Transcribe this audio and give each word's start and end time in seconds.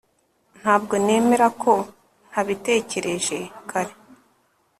Ntabwo 0.59 0.93
nemera 1.05 1.47
ko 1.61 1.73
ntabitekereje 2.29 3.37
kare 3.69 3.93